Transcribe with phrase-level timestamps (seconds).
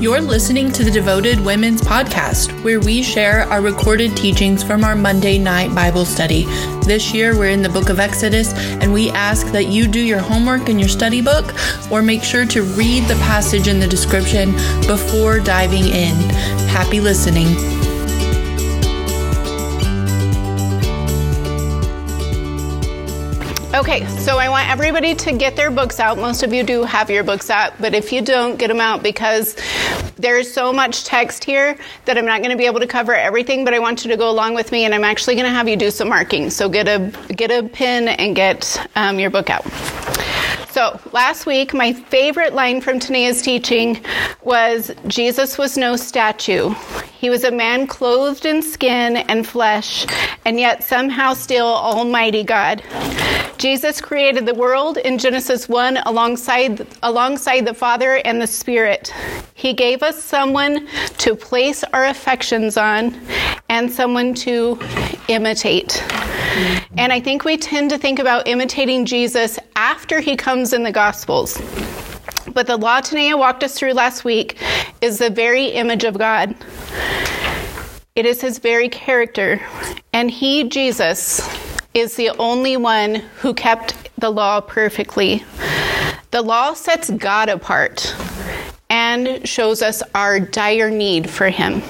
[0.00, 4.94] You're listening to the Devoted Women's Podcast, where we share our recorded teachings from our
[4.94, 6.44] Monday night Bible study.
[6.84, 10.20] This year, we're in the book of Exodus, and we ask that you do your
[10.20, 11.52] homework in your study book
[11.90, 14.52] or make sure to read the passage in the description
[14.86, 16.14] before diving in.
[16.68, 17.77] Happy listening.
[23.78, 26.18] Okay, so I want everybody to get their books out.
[26.18, 29.04] Most of you do have your books out, but if you don't, get them out
[29.04, 29.54] because
[30.16, 33.64] there's so much text here that I'm not going to be able to cover everything,
[33.64, 35.68] but I want you to go along with me and I'm actually going to have
[35.68, 36.50] you do some marking.
[36.50, 39.64] So get a get a pen and get um, your book out.
[40.70, 44.04] So, last week, my favorite line from Tanea's teaching
[44.42, 46.74] was Jesus was no statue.
[47.18, 50.06] He was a man clothed in skin and flesh,
[50.44, 52.82] and yet somehow still Almighty God.
[53.56, 59.12] Jesus created the world in Genesis 1 alongside, alongside the Father and the Spirit.
[59.54, 60.86] He gave us someone
[61.18, 63.18] to place our affections on
[63.68, 64.78] and someone to
[65.26, 66.04] imitate.
[66.96, 70.92] And I think we tend to think about imitating Jesus after he comes in the
[70.92, 71.56] Gospels.
[72.52, 74.60] But the law Tanea walked us through last week
[75.00, 76.56] is the very image of God.
[78.16, 79.60] It is his very character.
[80.12, 81.40] And he, Jesus,
[81.94, 85.44] is the only one who kept the law perfectly.
[86.32, 88.14] The law sets God apart
[88.90, 91.82] and shows us our dire need for him.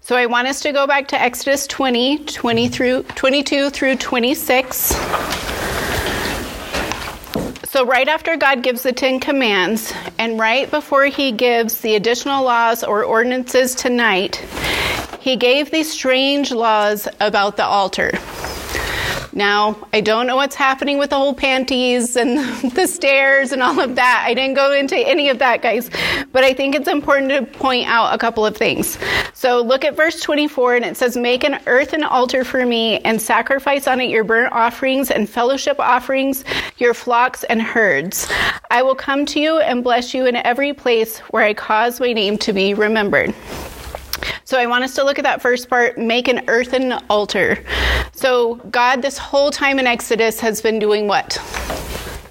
[0.00, 5.57] So I want us to go back to Exodus 20, 20 through 22 through 26.
[7.78, 12.42] So, right after God gives the Ten Commands, and right before He gives the additional
[12.42, 14.44] laws or ordinances tonight,
[15.20, 18.10] He gave these strange laws about the altar.
[19.32, 22.38] Now, I don't know what's happening with the whole panties and
[22.74, 24.24] the stairs and all of that.
[24.26, 25.90] I didn't go into any of that, guys.
[26.32, 28.98] But I think it's important to point out a couple of things.
[29.34, 33.20] So look at verse 24 and it says, Make an earthen altar for me and
[33.20, 36.44] sacrifice on it your burnt offerings and fellowship offerings,
[36.78, 38.30] your flocks and herds.
[38.70, 42.12] I will come to you and bless you in every place where I cause my
[42.12, 43.34] name to be remembered.
[44.44, 47.62] So I want us to look at that first part make an earthen altar.
[48.18, 51.34] So God, this whole time in Exodus, has been doing what?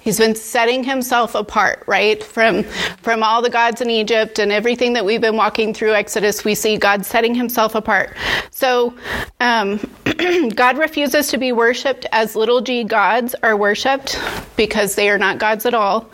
[0.02, 2.22] He's been setting himself apart, right?
[2.22, 2.64] From
[3.02, 6.54] from all the gods in Egypt and everything that we've been walking through Exodus, we
[6.54, 8.14] see God setting himself apart.
[8.50, 8.92] So
[9.40, 9.80] um,
[10.54, 14.20] God refuses to be worshipped as little g gods are worshipped
[14.58, 16.10] because they are not gods at all.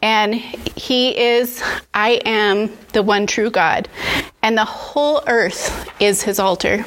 [0.00, 1.62] And he is,
[1.92, 3.90] I am the one true God.
[4.42, 6.86] And the whole earth is his altar.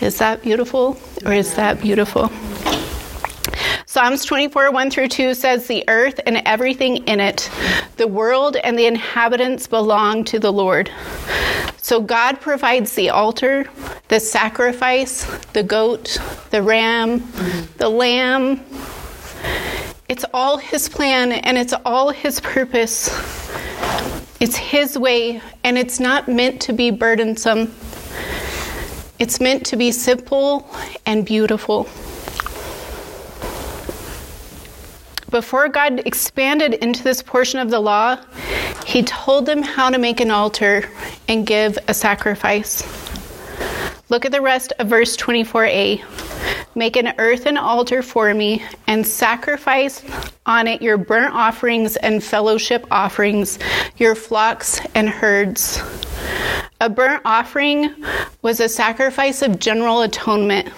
[0.00, 2.30] Is that beautiful or is that beautiful?
[3.86, 7.50] Psalms 24, 1 through 2 says, The earth and everything in it,
[7.96, 10.90] the world and the inhabitants belong to the Lord.
[11.78, 13.70] So God provides the altar,
[14.08, 15.24] the sacrifice,
[15.54, 16.18] the goat,
[16.50, 17.78] the ram, mm-hmm.
[17.78, 18.60] the lamb.
[20.10, 23.08] It's all His plan and it's all His purpose.
[24.40, 27.72] It's His way, and it's not meant to be burdensome.
[29.18, 30.68] It's meant to be simple
[31.06, 31.88] and beautiful.
[35.36, 38.16] before God expanded into this portion of the law,
[38.86, 40.88] He told them how to make an altar
[41.28, 42.82] and give a sacrifice.
[44.08, 46.02] Look at the rest of verse 24a.
[46.74, 50.02] Make an earthen altar for me and sacrifice
[50.46, 53.58] on it your burnt offerings and fellowship offerings,
[53.98, 55.82] your flocks and herds.
[56.86, 57.92] A burnt offering
[58.42, 60.68] was a sacrifice of general atonement.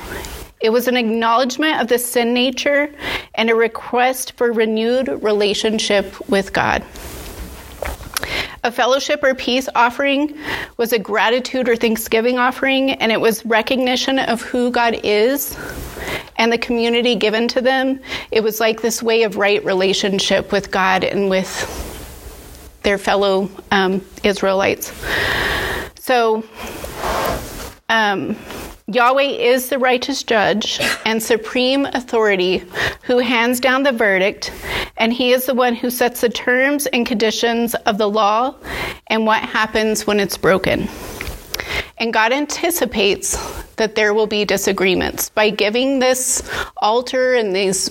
[0.58, 2.90] It was an acknowledgement of the sin nature
[3.34, 6.82] and a request for renewed relationship with God.
[8.64, 10.34] A fellowship or peace offering
[10.78, 15.58] was a gratitude or thanksgiving offering, and it was recognition of who God is
[16.38, 18.00] and the community given to them.
[18.30, 21.84] It was like this way of right relationship with God and with
[22.82, 24.90] their fellow um, Israelites.
[26.08, 26.42] So,
[27.90, 28.34] um,
[28.86, 32.62] Yahweh is the righteous judge and supreme authority
[33.02, 34.50] who hands down the verdict,
[34.96, 38.54] and he is the one who sets the terms and conditions of the law
[39.08, 40.88] and what happens when it's broken.
[41.98, 43.36] And God anticipates
[43.76, 46.42] that there will be disagreements by giving this
[46.78, 47.90] altar and these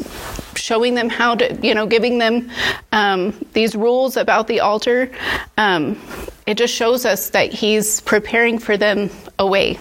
[0.56, 2.50] showing them how to, you know, giving them
[2.92, 5.12] um, these rules about the altar.
[5.60, 6.02] Um,
[6.48, 9.78] it just shows us that He's preparing for them a way.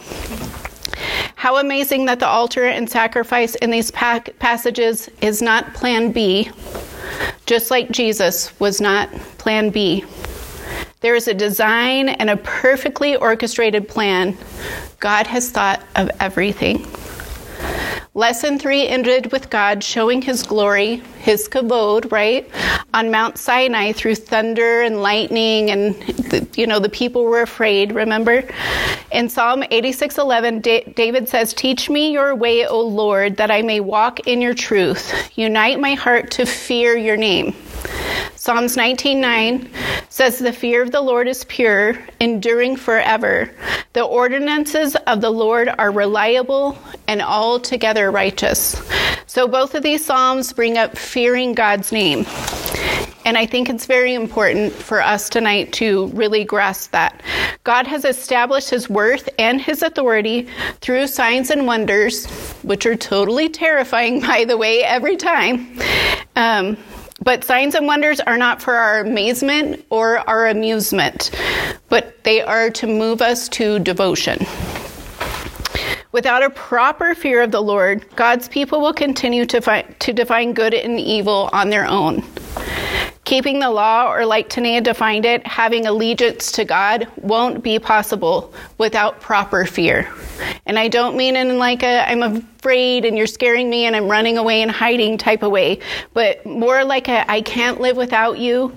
[1.37, 6.51] How amazing that the altar and sacrifice in these pa- passages is not plan B,
[7.47, 10.05] just like Jesus was not plan B.
[11.01, 14.37] There is a design and a perfectly orchestrated plan.
[14.99, 16.85] God has thought of everything.
[18.17, 22.49] Lesson three ended with God showing his glory, his kavod, right,
[22.95, 25.95] on Mount Sinai through thunder and lightning, and
[26.31, 27.93] the, you know the people were afraid.
[27.93, 28.43] Remember,
[29.13, 33.81] in Psalm eighty-six eleven, David says, "Teach me your way, O Lord, that I may
[33.81, 35.13] walk in your truth.
[35.37, 37.55] Unite my heart to fear your name."
[38.35, 39.69] Psalms 19:9
[40.09, 43.51] says the fear of the Lord is pure, enduring forever.
[43.97, 46.77] The ordinances of the Lord are reliable
[47.09, 48.79] and altogether righteous.
[49.25, 52.27] So both of these psalms bring up fearing God's name.
[53.25, 57.23] And I think it's very important for us tonight to really grasp that.
[57.65, 60.47] God has established his worth and his authority
[60.83, 62.27] through signs and wonders,
[62.65, 65.75] which are totally terrifying, by the way, every time.
[66.37, 66.77] Um,
[67.23, 71.31] but signs and wonders are not for our amazement or our amusement,
[71.89, 74.39] but they are to move us to devotion.
[76.13, 80.53] Without a proper fear of the Lord, God's people will continue to, find, to define
[80.55, 82.25] good and evil on their own.
[83.27, 88.55] Keeping the law, or like Tanea defined it, having allegiance to God, won't be possible
[88.79, 90.09] without proper fear.
[90.65, 94.09] And I don't mean in like a I'm afraid and you're scaring me and I'm
[94.09, 95.81] running away and hiding type of way,
[96.15, 98.69] but more like a I can't live without you.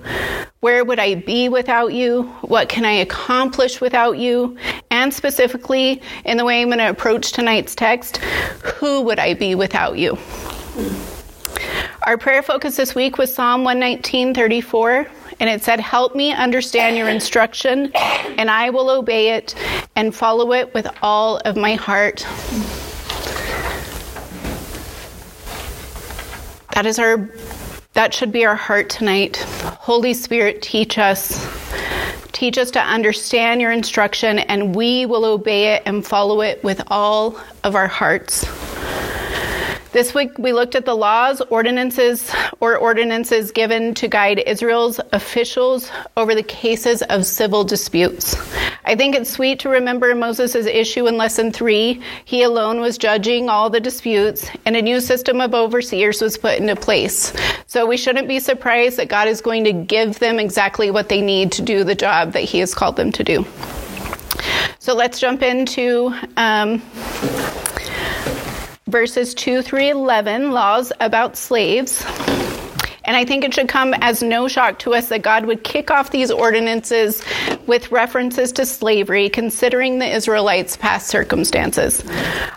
[0.62, 2.24] Where would I be without you?
[2.42, 4.57] What can I accomplish without you?
[4.90, 9.54] And specifically, in the way I'm going to approach tonight's text, who would I be
[9.54, 10.18] without you?
[12.09, 15.06] Our prayer focus this week was Psalm 119:34,
[15.39, 19.53] and it said, "Help me understand your instruction, and I will obey it
[19.95, 22.25] and follow it with all of my heart."
[26.73, 27.29] That is our
[27.94, 29.45] that should be our heart tonight.
[29.77, 31.45] Holy Spirit, teach us.
[32.31, 36.81] Teach us to understand your instruction, and we will obey it and follow it with
[36.88, 38.47] all of our hearts.
[39.91, 45.89] This week we looked at the laws, ordinances, or ordinances given to guide Israel's officials
[46.15, 48.36] over the cases of civil disputes.
[48.86, 52.03] I think it's sweet to remember Moses' issue in lesson three.
[52.25, 56.59] He alone was judging all the disputes, and a new system of overseers was put
[56.59, 57.33] into place.
[57.65, 61.21] So we shouldn't be surprised that God is going to give them exactly what they
[61.21, 63.44] need to do the job that He has called them to do.
[64.77, 66.13] So let's jump into.
[66.38, 66.83] Um,
[68.89, 72.03] verses 2 through 11, laws about slaves.
[73.06, 75.89] And I think it should come as no shock to us that God would kick
[75.89, 77.24] off these ordinances
[77.65, 82.03] with references to slavery, considering the Israelites' past circumstances.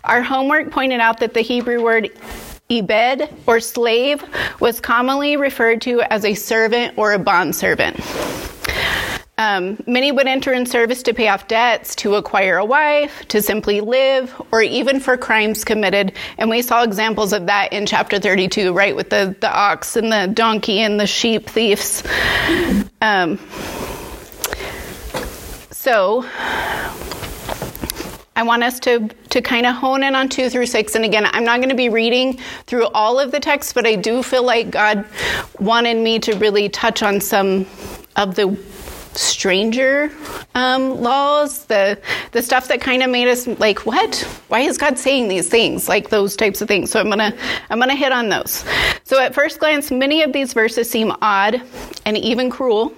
[0.05, 2.11] Our homework pointed out that the Hebrew word
[2.69, 4.23] Ebed or slave
[4.61, 7.99] was commonly referred to as a servant or a bondservant.
[9.43, 13.43] Um, many would enter in service to pay off debts, to acquire a wife, to
[13.43, 16.13] simply live, or even for crimes committed.
[16.39, 20.13] And we saw examples of that in chapter 32, right, with the, the ox and
[20.13, 22.05] the donkey and the sheep thieves.
[23.01, 23.41] Um,
[25.73, 26.25] so,
[28.37, 30.95] I want us to, to kind of hone in on two through six.
[30.95, 33.97] And again, I'm not going to be reading through all of the text, but I
[33.97, 35.05] do feel like God
[35.59, 37.67] wanted me to really touch on some
[38.15, 38.57] of the
[39.15, 40.11] stranger
[40.55, 42.01] um, laws, the
[42.33, 44.17] the stuff that kind of made us like, what?
[44.49, 45.89] Why is God saying these things?
[45.89, 46.91] Like those types of things.
[46.91, 47.37] So I'm gonna
[47.71, 48.65] I'm gonna hit on those.
[49.05, 51.61] So at first glance, many of these verses seem odd
[52.05, 52.93] and even cruel.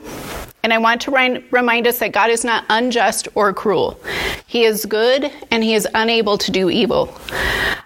[0.65, 4.01] And I want to remind us that God is not unjust or cruel.
[4.47, 7.15] He is good and he is unable to do evil.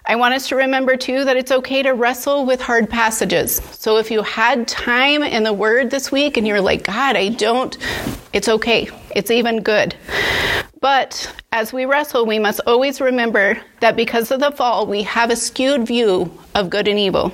[0.05, 3.57] I want us to remember too that it's okay to wrestle with hard passages.
[3.73, 7.29] So if you had time in the Word this week and you're like, God, I
[7.29, 7.77] don't,
[8.31, 8.87] it's okay.
[9.13, 9.93] It's even good.
[10.79, 15.31] But as we wrestle, we must always remember that because of the fall, we have
[15.31, 17.33] a skewed view of good and evil.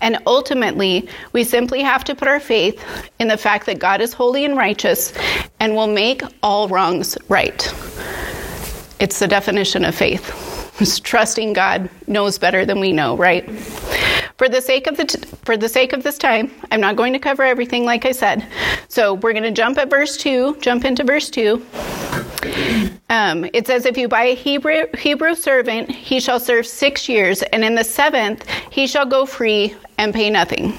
[0.00, 2.82] And ultimately, we simply have to put our faith
[3.18, 5.12] in the fact that God is holy and righteous
[5.60, 7.74] and will make all wrongs right.
[8.98, 10.42] It's the definition of faith.
[11.02, 13.48] trusting God knows better than we know, right?
[14.36, 17.14] For the sake of the t- for the sake of this time, I'm not going
[17.14, 18.46] to cover everything like I said.
[18.88, 21.64] So we're going to jump at verse 2, jump into verse 2.
[23.08, 27.42] Um, it says, If you buy a Hebrew, Hebrew servant, he shall serve six years,
[27.42, 30.74] and in the seventh he shall go free and pay nothing.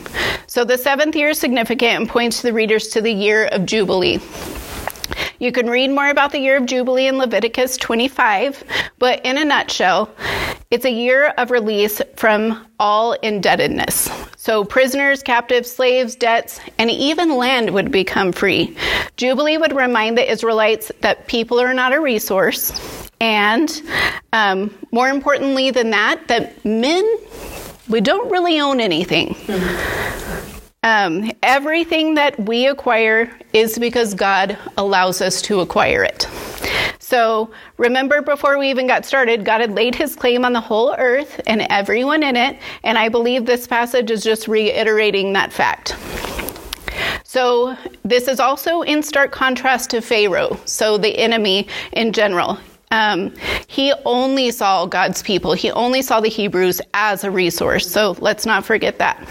[0.47, 4.19] So the seventh year is significant and points the readers to the year of Jubilee.
[5.39, 8.63] You can read more about the year of Jubilee in Leviticus 25,
[8.97, 10.09] but in a nutshell,
[10.71, 14.09] it's a year of release from all indebtedness.
[14.48, 18.77] So prisoners, captives, slaves, debts, and even land would become free.
[19.18, 22.72] Jubilee would remind the Israelites that people are not a resource.
[23.20, 23.70] And
[24.32, 27.04] um, more importantly than that, that men,
[27.89, 29.36] we don't really own anything.
[30.82, 36.25] Um, everything that we acquire is because God allows us to acquire it.
[37.07, 40.93] So remember, before we even got started, God had laid his claim on the whole
[40.97, 45.95] earth and everyone in it, and I believe this passage is just reiterating that fact.
[47.23, 52.59] So, this is also in stark contrast to Pharaoh, so the enemy in general.
[52.91, 53.33] Um,
[53.67, 57.89] he only saw God's people, he only saw the Hebrews as a resource.
[57.89, 59.25] So, let's not forget that.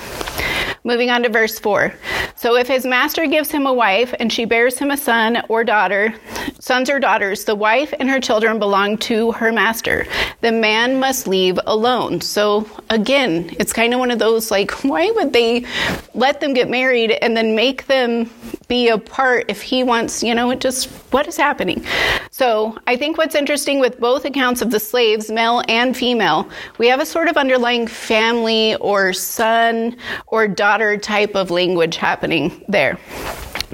[0.83, 1.93] Moving on to verse 4.
[2.39, 5.65] So if his master gives him a wife and she bears him a son or
[5.65, 6.15] daughter,
[6.61, 10.07] sons or daughters, the wife and her children belong to her master.
[10.43, 12.21] The man must leave alone.
[12.21, 15.65] So again, it's kind of one of those like, why would they
[16.13, 18.27] let them get married and then make them
[18.69, 21.85] be a part if he wants, you know, just, what is happening?
[22.31, 26.89] So I think what's interesting with both accounts of the slaves, male and female, we
[26.89, 29.97] have a sort of underlying family or son
[30.27, 32.99] or daughter type of language happening there.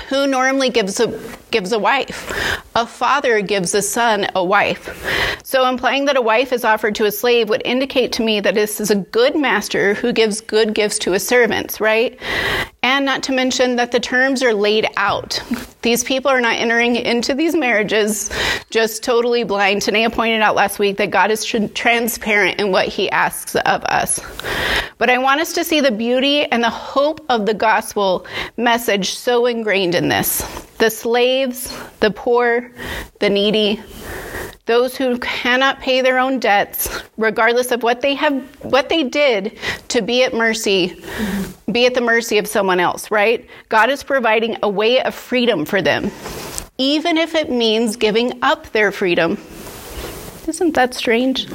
[0.09, 1.09] Who normally gives a
[1.53, 2.33] gives a wife?
[2.75, 5.43] A father gives a son a wife.
[5.45, 8.55] So implying that a wife is offered to a slave would indicate to me that
[8.55, 12.19] this is a good master who gives good gifts to his servants, right?
[12.83, 15.41] And not to mention that the terms are laid out.
[15.83, 18.31] These people are not entering into these marriages
[18.71, 19.83] just totally blind.
[19.83, 24.21] Tanea pointed out last week that God is transparent in what he asks of us.
[24.99, 29.15] But I want us to see the beauty and the hope of the gospel message
[29.15, 30.43] so ingrained in this.
[30.83, 32.73] The slaves, the poor,
[33.21, 33.81] the needy,
[34.67, 39.57] those who cannot pay their own debts, regardless of what they have, what they did
[39.91, 41.71] to be at mercy, mm-hmm.
[41.71, 43.49] be at the mercy of someone else, right?
[43.69, 46.11] God is providing a way of freedom for them,
[46.79, 49.39] even if it means giving up their freedom.
[50.49, 51.47] Isn't that strange?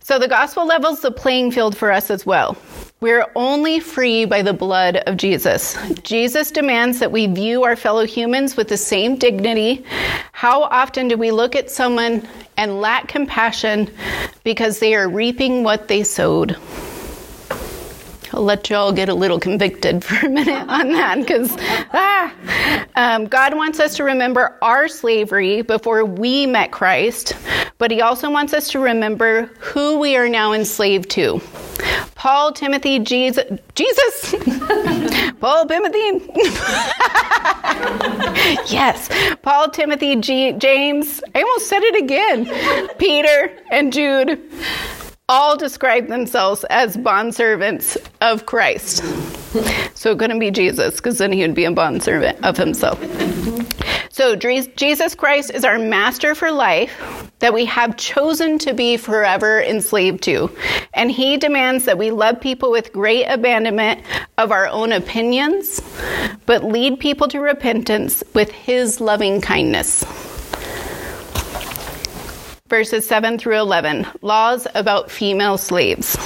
[0.00, 2.56] So the gospel levels the playing field for us as well.
[3.00, 5.78] We're only free by the blood of Jesus.
[6.02, 9.84] Jesus demands that we view our fellow humans with the same dignity.
[10.32, 12.26] How often do we look at someone
[12.56, 13.88] and lack compassion
[14.42, 16.56] because they are reaping what they sowed?
[18.38, 21.56] I'll let y'all get a little convicted for a minute on that because
[21.92, 22.32] ah,
[22.94, 27.32] um, God wants us to remember our slavery before we met Christ,
[27.78, 31.40] but He also wants us to remember who we are now enslaved to.
[32.14, 34.30] Paul, Timothy, Jesus, Jesus,
[35.40, 35.98] Paul, Timothy,
[38.70, 39.08] yes,
[39.42, 41.20] Paul, Timothy, G- James.
[41.34, 42.88] I almost said it again.
[42.98, 44.40] Peter and Jude
[45.28, 49.04] all describe themselves as bondservants of Christ.
[49.94, 52.98] So it couldn't be Jesus, because then he would be a bondservant of himself.
[54.10, 59.62] So Jesus Christ is our master for life that we have chosen to be forever
[59.62, 60.50] enslaved to.
[60.92, 64.00] And he demands that we love people with great abandonment
[64.36, 65.80] of our own opinions,
[66.46, 70.04] but lead people to repentance with his loving kindness
[72.68, 76.18] verses 7 through 11 laws about female slaves.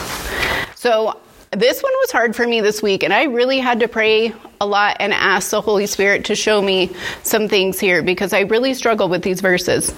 [0.75, 1.19] So,
[1.53, 4.67] this one was hard for me this week, and I really had to pray a
[4.67, 6.91] lot and ask the Holy Spirit to show me
[7.25, 9.95] some things here because I really struggle with these verses.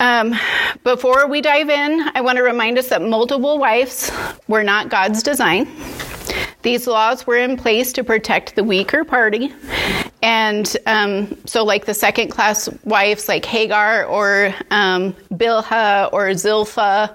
[0.00, 0.34] Um,
[0.82, 4.10] before we dive in, I want to remind us that multiple wives
[4.48, 5.68] were not God's design.
[6.62, 9.52] These laws were in place to protect the weaker party.
[10.22, 17.14] And um, so, like the second class wives, like Hagar or um, Bilhah or Zilpah,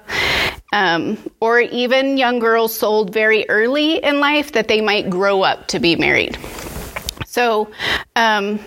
[0.73, 5.67] um, or even young girls sold very early in life that they might grow up
[5.67, 6.37] to be married.
[7.25, 7.71] So,
[8.15, 8.59] um,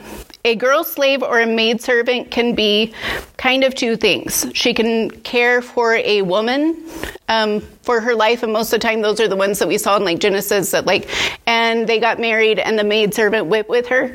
[0.45, 2.93] a girl slave or a maidservant can be
[3.37, 4.47] kind of two things.
[4.55, 6.83] She can care for a woman
[7.29, 9.79] um, for her life, and most of the time, those are the ones that we
[9.79, 11.09] saw in like Genesis that like,
[11.47, 14.15] and they got married, and the maidservant went with her.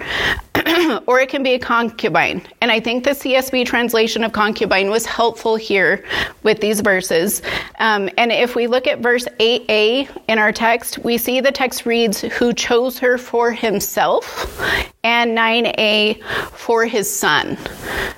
[1.07, 2.41] or it can be a concubine.
[2.61, 6.03] And I think the CSB translation of concubine was helpful here
[6.43, 7.41] with these verses.
[7.79, 11.85] Um, and if we look at verse 8a in our text, we see the text
[11.85, 14.59] reads, Who chose her for himself,
[15.05, 16.21] and 9a
[16.51, 17.57] for his son.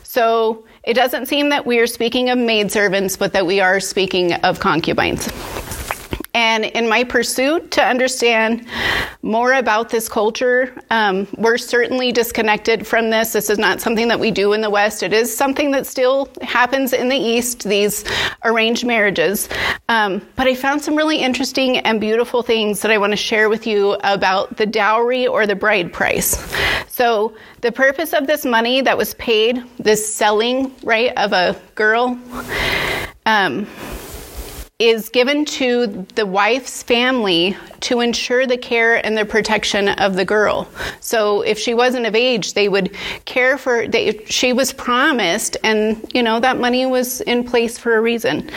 [0.04, 4.34] So it doesn't seem that we are speaking of maidservants, but that we are speaking
[4.34, 5.28] of concubines.
[6.38, 8.68] And in my pursuit to understand
[9.24, 13.34] more about this culture, um, we're certainly disconnected from this.
[13.34, 15.02] This is not something that we do in the West.
[15.02, 18.06] It is something that still happens in the East, these
[18.46, 19.50] arranged marriages.
[19.90, 23.50] Um, but I found some really interesting and beautiful things that I want to share
[23.50, 26.38] with you about the dowry or the bride price.
[26.88, 32.16] So, the purpose of this money that was paid, this selling, right, of a girl,
[33.26, 33.66] um,
[34.80, 40.24] is given to the wife's family to ensure the care and the protection of the
[40.24, 40.70] girl.
[41.00, 46.08] So if she wasn't of age, they would care for they, she was promised and
[46.14, 48.52] you know that money was in place for a reason.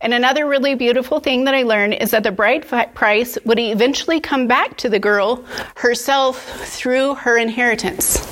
[0.00, 4.18] And another really beautiful thing that I learned is that the bride price would eventually
[4.18, 5.44] come back to the girl
[5.76, 8.26] herself through her inheritance.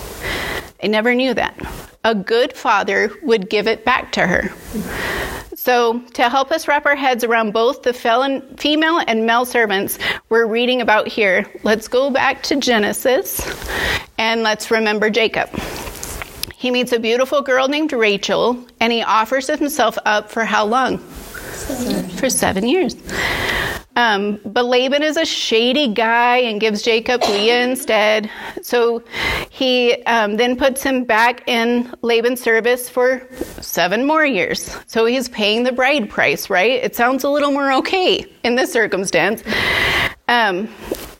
[0.82, 1.56] I never knew that.
[2.02, 4.50] A good father would give it back to her.
[5.68, 9.98] So, to help us wrap our heads around both the female and male servants
[10.30, 13.46] we're reading about here, let's go back to Genesis
[14.16, 15.50] and let's remember Jacob.
[16.56, 21.00] He meets a beautiful girl named Rachel and he offers himself up for how long?
[21.52, 22.08] Seven.
[22.16, 22.96] For seven years.
[23.98, 28.30] Um, but Laban is a shady guy and gives Jacob Leah instead.
[28.62, 29.02] So
[29.50, 33.26] he um, then puts him back in Laban's service for
[33.60, 34.76] seven more years.
[34.86, 36.80] So he's paying the bride price, right?
[36.80, 39.42] It sounds a little more okay in this circumstance.
[40.28, 40.68] Um,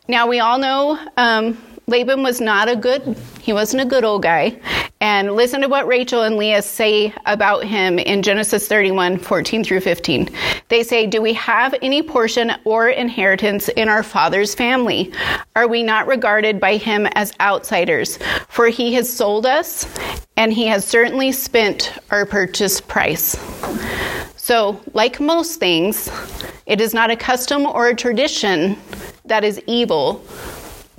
[0.06, 1.58] now we all know um,
[1.88, 4.60] Laban was not a good, he wasn't a good old guy.
[5.00, 9.80] And listen to what Rachel and Leah say about him in Genesis 31, 14 through
[9.80, 10.28] 15.
[10.68, 15.12] They say, Do we have any portion or inheritance in our father's family?
[15.56, 18.18] Are we not regarded by him as outsiders?
[18.48, 19.86] For he has sold us,
[20.36, 23.34] and he has certainly spent our purchase price.
[24.36, 26.10] So, like most things,
[26.66, 28.76] it is not a custom or a tradition
[29.24, 30.22] that is evil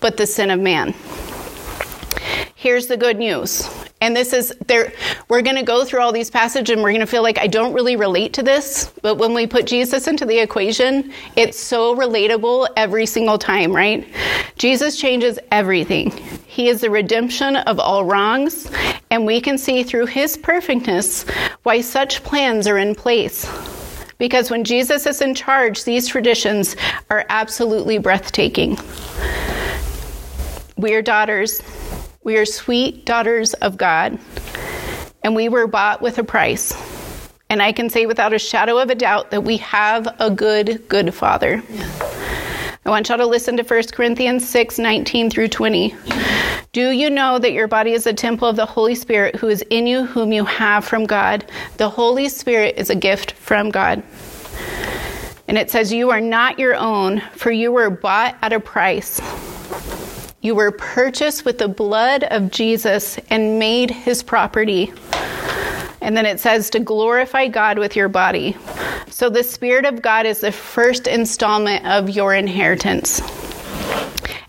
[0.02, 0.94] but the sin of man.
[2.56, 3.70] Here's the good news.
[4.02, 4.94] And this is there
[5.28, 7.48] we're going to go through all these passages and we're going to feel like I
[7.48, 11.96] don't really relate to this, but when we put Jesus into the equation, it's so
[11.96, 14.08] relatable every single time, right?
[14.58, 16.12] Jesus changes everything.
[16.48, 18.72] He is the redemption of all wrongs,
[19.12, 21.24] and we can see through his perfectness
[21.64, 23.50] why such plans are in place.
[24.18, 26.76] Because when Jesus is in charge, these traditions
[27.10, 28.78] are absolutely breathtaking.
[30.80, 31.62] We are daughters.
[32.24, 34.18] We are sweet daughters of God,
[35.22, 36.74] and we were bought with a price.
[37.50, 40.88] And I can say without a shadow of a doubt that we have a good,
[40.88, 41.62] good Father.
[42.86, 45.94] I want y'all to listen to 1 Corinthians 6 19 through 20.
[46.72, 49.62] Do you know that your body is a temple of the Holy Spirit who is
[49.64, 51.44] in you, whom you have from God?
[51.76, 54.02] The Holy Spirit is a gift from God.
[55.50, 59.20] And it says, You are not your own, for you were bought at a price.
[60.42, 64.94] You were purchased with the blood of Jesus and made his property.
[66.00, 68.56] And then it says to glorify God with your body.
[69.10, 73.20] So the Spirit of God is the first installment of your inheritance.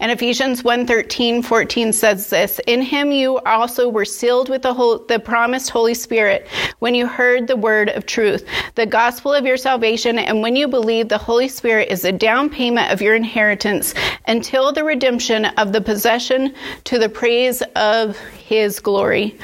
[0.00, 4.72] And Ephesians 1 13, 14 says this In him you also were sealed with the,
[4.72, 6.48] whole, the promised Holy Spirit
[6.78, 10.18] when you heard the word of truth, the gospel of your salvation.
[10.18, 13.92] And when you believe, the Holy Spirit is the down payment of your inheritance
[14.26, 19.38] until the redemption of the possession to the praise of his glory.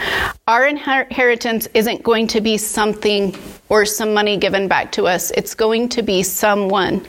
[0.49, 3.35] Our inheritance isn't going to be something
[3.69, 5.33] or some money given back to us.
[5.33, 7.05] It's going to be someone.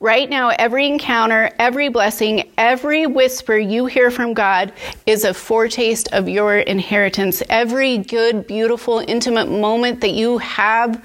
[0.00, 4.72] Right now, every encounter, every blessing, every whisper you hear from God
[5.06, 7.40] is a foretaste of your inheritance.
[7.48, 11.00] Every good, beautiful, intimate moment that you have,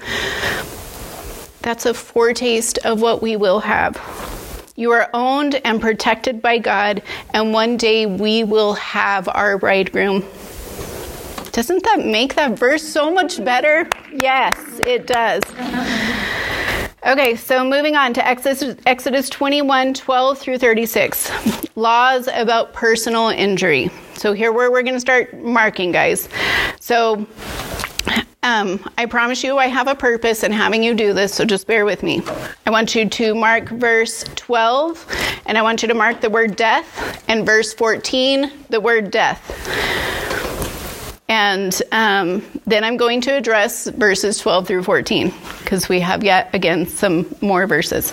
[1.60, 3.96] that's a foretaste of what we will have.
[4.74, 10.24] You are owned and protected by God, and one day we will have our bridegroom.
[11.52, 13.86] Doesn't that make that verse so much better?
[14.10, 15.42] Yes, it does.
[17.04, 21.30] Okay, so moving on to Exodus, Exodus 21 12 through 36.
[21.76, 23.90] Laws about personal injury.
[24.14, 26.28] So, here where we're going to start marking, guys.
[26.80, 27.26] So,
[28.42, 31.66] um, I promise you I have a purpose in having you do this, so just
[31.66, 32.22] bear with me.
[32.66, 36.56] I want you to mark verse 12, and I want you to mark the word
[36.56, 40.02] death, and verse 14, the word death.
[41.32, 46.54] And um, then I'm going to address verses 12 through 14 because we have yet
[46.54, 48.12] again some more verses.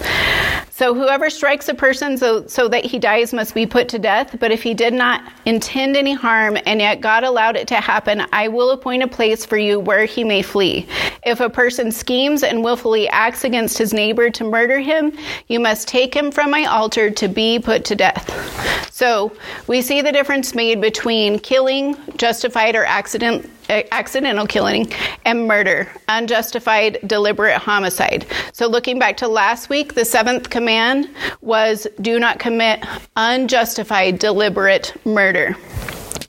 [0.80, 4.38] So whoever strikes a person so, so that he dies must be put to death.
[4.39, 8.26] But if he did not intend any harm and yet God allowed it to happen,
[8.32, 10.88] I will appoint a place for you where he may flee.
[11.26, 15.12] If a person schemes and willfully acts against his neighbor to murder him,
[15.50, 18.89] you must take him from my altar to be put to death.
[18.89, 19.36] So
[19.68, 24.91] we see the difference made between killing, justified or accident accidental killing,
[25.25, 28.25] and murder, unjustified deliberate homicide.
[28.53, 31.10] So, looking back to last week, the seventh command
[31.41, 32.84] was do not commit
[33.15, 35.55] unjustified deliberate murder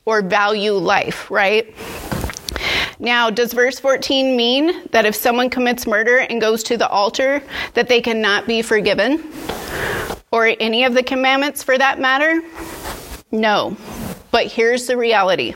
[0.05, 1.75] or value life, right?
[2.99, 7.43] Now, does verse 14 mean that if someone commits murder and goes to the altar,
[7.73, 9.33] that they cannot be forgiven?
[10.31, 12.43] Or any of the commandments for that matter?
[13.33, 13.77] No.
[14.31, 15.55] But here's the reality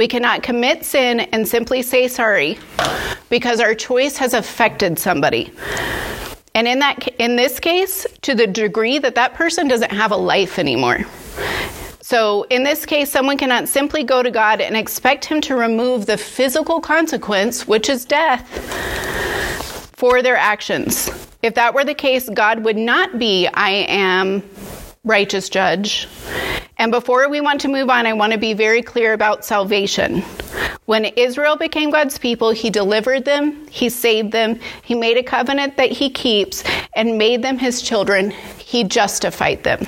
[0.00, 2.58] we cannot commit sin and simply say sorry
[3.28, 5.52] because our choice has affected somebody.
[6.54, 10.16] And in that in this case, to the degree that that person doesn't have a
[10.16, 11.00] life anymore.
[12.00, 16.06] So, in this case, someone cannot simply go to God and expect him to remove
[16.06, 18.48] the physical consequence, which is death,
[19.96, 21.10] for their actions.
[21.42, 24.40] If that were the case, God would not be I am
[25.10, 26.08] righteous judge.
[26.78, 30.22] And before we want to move on, I want to be very clear about salvation.
[30.86, 35.76] When Israel became God's people, He delivered them, He saved them, He made a covenant
[35.76, 38.30] that He keeps, and made them His children.
[38.56, 39.86] He justified them.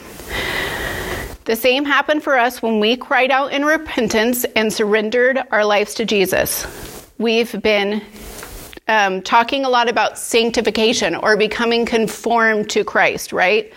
[1.45, 5.95] The same happened for us when we cried out in repentance and surrendered our lives
[5.95, 6.67] to Jesus.
[7.19, 8.03] We've been
[8.89, 13.73] um, talking a lot about sanctification or becoming conformed to Christ, right?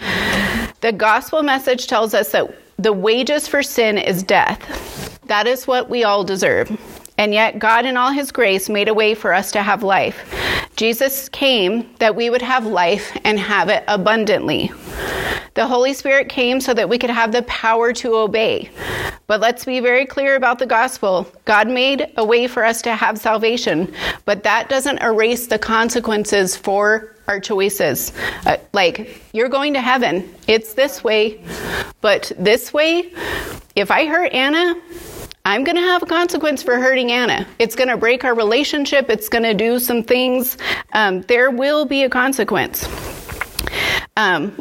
[0.86, 5.20] The gospel message tells us that the wages for sin is death.
[5.26, 6.80] That is what we all deserve.
[7.18, 10.32] And yet, God, in all His grace, made a way for us to have life.
[10.76, 14.72] Jesus came that we would have life and have it abundantly.
[15.56, 18.70] The Holy Spirit came so that we could have the power to obey.
[19.26, 21.26] But let's be very clear about the gospel.
[21.46, 23.92] God made a way for us to have salvation,
[24.26, 28.12] but that doesn't erase the consequences for our choices.
[28.46, 31.44] Uh, like, you're going to heaven, it's this way,
[32.02, 33.12] but this way,
[33.76, 34.76] if I hurt Anna,
[35.48, 37.46] I'm going to have a consequence for hurting Anna.
[37.60, 39.12] It's going to break our relationship.
[39.12, 40.58] It's going to do some things.
[40.94, 42.88] Um, there will be a consequence.
[44.18, 44.60] Um,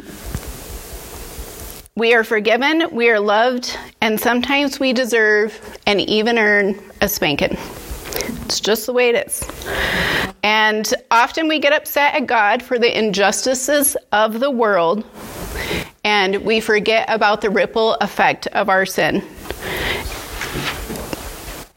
[1.95, 7.57] we are forgiven, we are loved, and sometimes we deserve and even earn a spanking.
[8.45, 9.43] It's just the way it is.
[10.43, 15.03] And often we get upset at God for the injustices of the world,
[16.03, 19.23] and we forget about the ripple effect of our sin.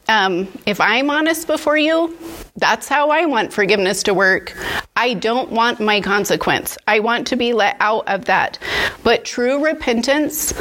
[0.07, 2.17] Um, if I'm honest before you,
[2.55, 4.55] that's how I want forgiveness to work.
[4.95, 6.77] I don't want my consequence.
[6.87, 8.57] I want to be let out of that.
[9.03, 10.53] But true repentance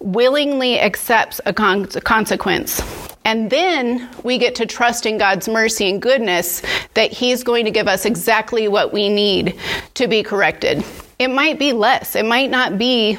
[0.00, 2.82] willingly accepts a con- consequence.
[3.28, 6.62] And then we get to trust in God's mercy and goodness
[6.94, 9.60] that He's going to give us exactly what we need
[9.96, 10.82] to be corrected.
[11.18, 13.16] It might be less, it might not be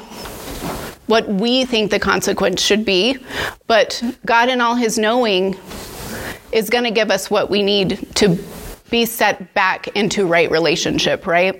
[1.06, 3.18] what we think the consequence should be,
[3.68, 5.56] but God, in all His knowing,
[6.50, 8.36] is going to give us what we need to
[8.90, 11.54] be set back into right relationship, right?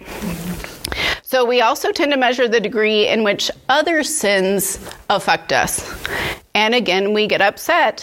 [1.23, 5.89] So we also tend to measure the degree in which other sins affect us.
[6.55, 8.03] And again, we get upset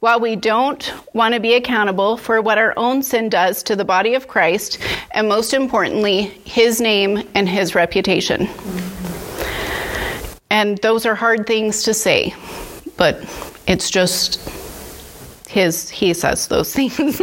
[0.00, 3.84] while we don't want to be accountable for what our own sin does to the
[3.84, 4.78] body of Christ,
[5.12, 8.48] and most importantly, his name and his reputation.
[10.50, 12.34] And those are hard things to say,
[12.96, 13.16] but
[13.66, 14.40] it's just
[15.48, 17.20] his he says those things.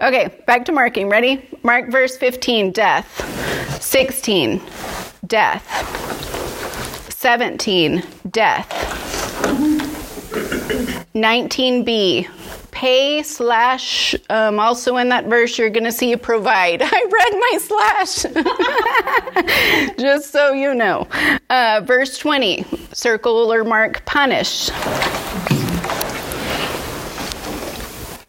[0.00, 1.08] okay, back to marking.
[1.08, 1.48] Ready?
[1.62, 3.82] Mark verse 15, death.
[3.82, 4.60] 16,
[5.26, 6.41] death.
[7.22, 8.68] 17, death.
[11.14, 12.26] 19b,
[12.72, 16.82] pay slash um, also in that verse you're going to see provide.
[16.84, 18.22] I read my slash.
[20.00, 21.06] Just so you know.
[21.48, 24.68] Uh, verse 20 circle or mark punish.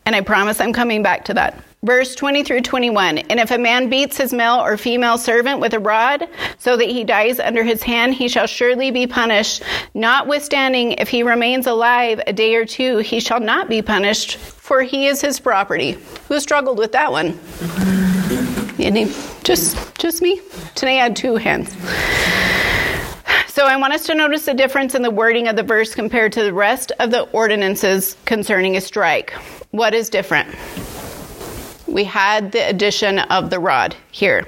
[0.06, 3.18] And i promise i'm coming back to that Verse 20 through 21.
[3.18, 6.88] And if a man beats his male or female servant with a rod so that
[6.88, 9.64] he dies under his hand, he shall surely be punished.
[9.94, 14.82] Notwithstanding, if he remains alive a day or two, he shall not be punished, for
[14.82, 15.98] he is his property.
[16.30, 17.38] Who struggled with that one?
[19.44, 20.40] Just, just me?
[20.76, 21.76] Today I had two hands.
[23.50, 26.32] So I want us to notice the difference in the wording of the verse compared
[26.32, 29.32] to the rest of the ordinances concerning a strike.
[29.72, 30.48] What is different?
[31.94, 34.48] We had the addition of the rod here.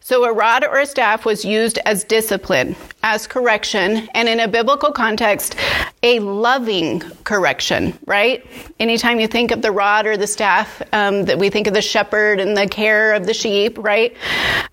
[0.00, 4.48] So a rod or a staff was used as discipline, as correction, and in a
[4.48, 5.54] biblical context,
[6.02, 8.44] a loving correction, right?
[8.80, 11.80] Anytime you think of the rod or the staff, um, that we think of the
[11.80, 14.16] shepherd and the care of the sheep, right?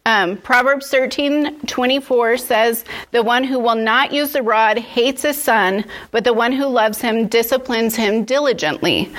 [0.07, 5.39] Um, Proverbs 13, 24 says, The one who will not use the rod hates his
[5.39, 9.13] son, but the one who loves him disciplines him diligently.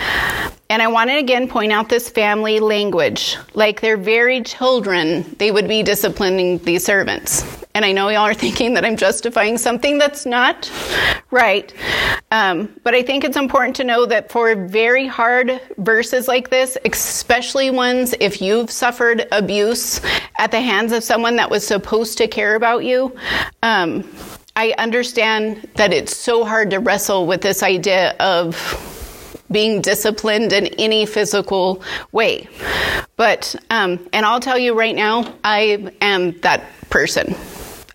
[0.71, 3.37] And I want to again point out this family language.
[3.55, 7.45] Like their very children, they would be disciplining these servants.
[7.75, 10.73] And I know y'all are thinking that I'm justifying something that's not
[11.31, 11.75] right.
[12.31, 16.79] Um, but I think it's important to know that for very hard verses like this,
[16.87, 20.01] especially ones if you've suffered abuse
[20.39, 23.15] at the hands of someone that was supposed to care about you,
[23.63, 24.11] um,
[24.57, 28.57] I understand that it's so hard to wrestle with this idea of
[29.51, 32.49] being disciplined in any physical way.
[33.17, 37.35] But, um, and I'll tell you right now, I am that person.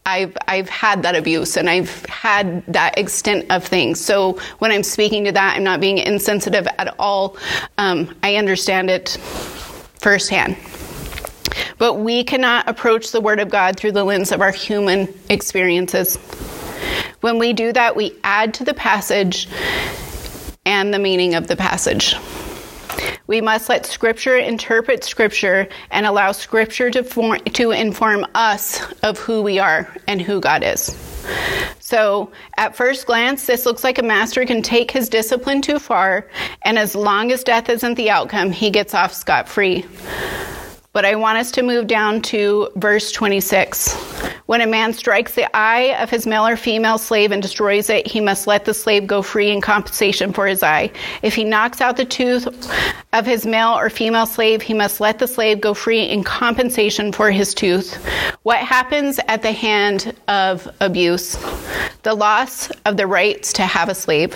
[0.10, 4.04] I've, I've had that abuse and I've had that extent of things.
[4.04, 7.38] So when I'm speaking to that, I'm not being insensitive at all.
[7.78, 9.10] Um, I understand it
[10.02, 10.58] firsthand.
[11.78, 16.18] But we cannot approach the Word of God through the lens of our human experiences.
[17.22, 19.48] When we do that, we add to the passage
[20.66, 22.16] and the meaning of the passage.
[23.28, 29.20] We must let Scripture interpret Scripture and allow Scripture to, form, to inform us of
[29.20, 30.96] who we are and who God is.
[31.80, 36.28] So, at first glance, this looks like a master can take his discipline too far,
[36.62, 39.86] and as long as death isn't the outcome, he gets off scot free.
[40.92, 43.94] But I want us to move down to verse 26.
[44.48, 48.08] When a man strikes the eye of his male or female slave and destroys it,
[48.08, 50.90] he must let the slave go free in compensation for his eye.
[51.22, 52.48] If he knocks out the tooth
[53.14, 57.12] of his male or female slave, he must let the slave go free in compensation
[57.12, 58.04] for his tooth.
[58.42, 61.38] What happens at the hand of abuse?
[62.02, 64.32] The loss of the rights to have a slave,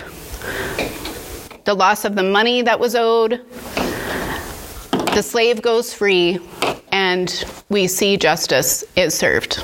[1.64, 3.40] the loss of the money that was owed,
[5.14, 6.40] the slave goes free
[6.90, 9.62] and we see justice is served.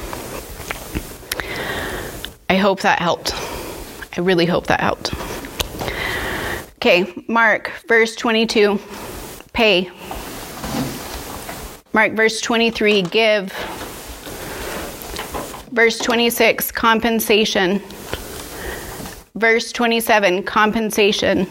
[2.49, 3.35] I hope that helped.
[4.17, 5.13] I really hope that helped.
[6.77, 8.79] Okay, Mark, verse 22,
[9.53, 9.91] pay.
[11.93, 13.53] Mark, verse 23, give.
[15.73, 17.83] Verse 26, compensation.
[19.35, 21.47] Verse 27, compensation.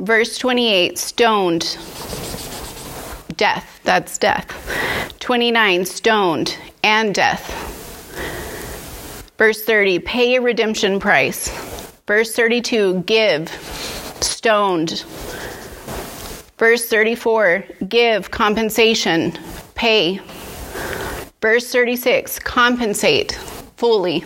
[0.00, 1.76] Verse 28, stoned
[3.38, 3.80] death.
[3.84, 4.46] That's death.
[5.20, 7.64] 29, stoned and death.
[9.38, 11.48] Verse 30, pay a redemption price.
[12.06, 13.48] Verse 32, give,
[14.20, 15.04] stoned.
[16.58, 19.32] Verse 34, give compensation,
[19.74, 20.20] pay.
[21.40, 23.32] Verse 36, compensate
[23.76, 24.24] fully.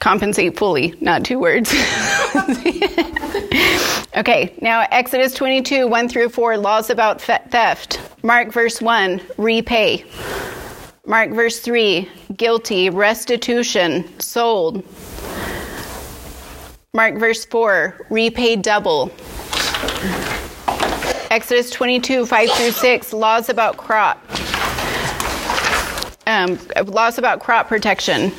[0.00, 1.72] Compensate fully, not two words.
[4.18, 8.00] Okay, now Exodus 22, 1 through 4, laws about theft.
[8.24, 10.04] Mark verse 1, repay.
[11.06, 14.84] Mark verse 3, guilty, restitution, sold.
[16.94, 19.12] Mark verse 4, repay double.
[21.30, 24.20] Exodus 22, 5 through 6, laws about crop.
[26.26, 28.32] Um, laws about crop protection.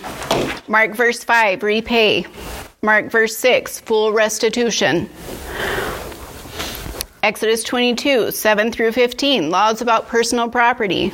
[0.70, 2.28] Mark verse 5, repay.
[2.84, 5.10] Mark verse 6, full restitution.
[7.24, 11.12] Exodus 22, 7 through 15, laws about personal property.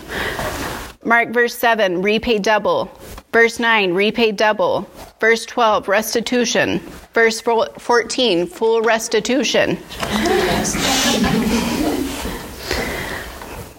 [1.05, 2.91] Mark verse 7, repay double.
[3.31, 4.89] Verse 9, repay double.
[5.21, 6.79] Verse 12, restitution.
[7.13, 9.77] Verse 14, full restitution.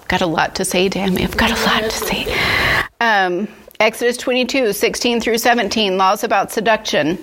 [0.08, 1.22] got a lot to say, Tammy.
[1.22, 2.86] I've got a lot to say.
[3.00, 3.46] Um,
[3.78, 7.18] Exodus 22, 16 through 17, laws about seduction.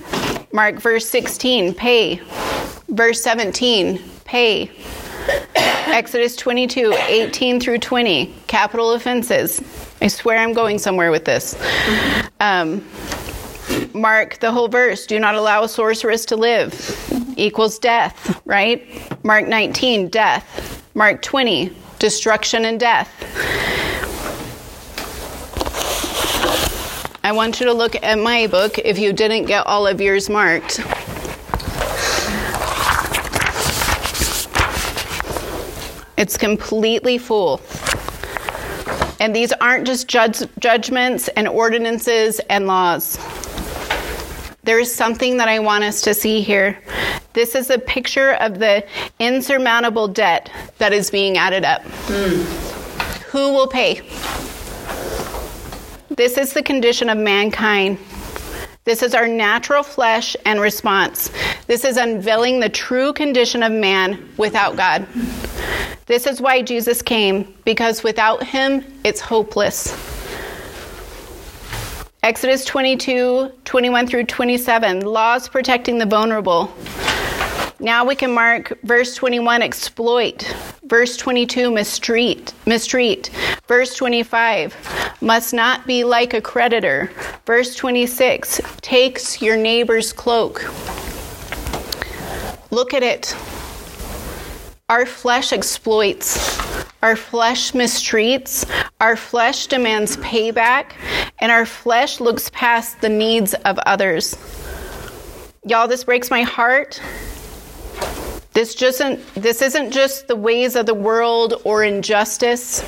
[0.51, 2.21] Mark verse 16, pay.
[2.89, 4.69] Verse 17, pay.
[5.55, 9.61] Exodus 22, 18 through 20, capital offenses.
[9.99, 11.59] I swear I'm going somewhere with this.
[12.39, 12.85] Um,
[13.93, 18.85] Mark, the whole verse, do not allow a sorceress to live, equals death, right?
[19.23, 20.83] Mark 19, death.
[20.93, 23.09] Mark 20, destruction and death.
[27.25, 30.29] I want you to look at my book if you didn't get all of yours
[30.29, 30.79] marked.
[36.17, 37.61] It's completely full.
[39.21, 43.17] And these aren't just judge, judgments and ordinances and laws.
[44.63, 46.77] There is something that I want us to see here.
[47.31, 48.85] This is a picture of the
[49.19, 51.83] insurmountable debt that is being added up.
[51.83, 52.43] Mm.
[53.31, 54.01] Who will pay?
[56.15, 57.97] This is the condition of mankind.
[58.83, 61.31] This is our natural flesh and response.
[61.65, 65.07] This is unveiling the true condition of man without God.
[66.05, 69.97] This is why Jesus came, because without him, it's hopeless.
[72.21, 76.71] Exodus 22, 21 through 27, laws protecting the vulnerable.
[77.79, 83.29] Now we can mark verse 21 exploit, verse 22 mistreat, mistreat,
[83.67, 87.11] verse 25 must not be like a creditor,
[87.45, 90.63] verse 26 takes your neighbor's cloak.
[92.71, 93.35] Look at it.
[94.89, 96.59] Our flesh exploits.
[97.01, 98.69] Our flesh mistreats.
[98.99, 100.93] Our flesh demands payback.
[101.39, 104.37] And our flesh looks past the needs of others.
[105.65, 107.01] Y'all, this breaks my heart.
[108.53, 109.01] This just
[109.33, 112.83] this isn't just the ways of the world or injustice.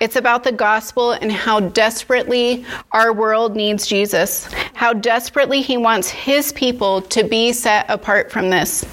[0.00, 4.52] It's about the gospel and how desperately our world needs Jesus.
[4.74, 8.84] How desperately he wants his people to be set apart from this.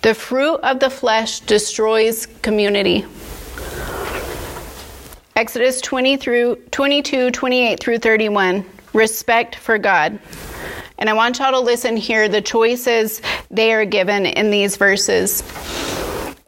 [0.00, 3.04] The fruit of the flesh destroys community.
[5.36, 8.64] Exodus 20 through 22, 28 through 31.
[8.94, 10.18] Respect for God.
[10.98, 15.42] And I want y'all to listen here the choices they are given in these verses.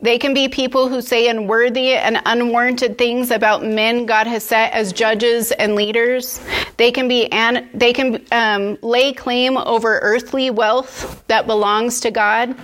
[0.00, 4.72] They can be people who say unworthy and unwarranted things about men God has set
[4.72, 6.40] as judges and leaders.
[6.76, 12.12] They can be an, they can um, lay claim over earthly wealth that belongs to
[12.12, 12.54] God.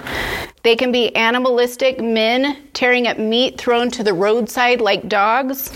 [0.63, 5.73] They can be animalistic men tearing up meat thrown to the roadside like dogs,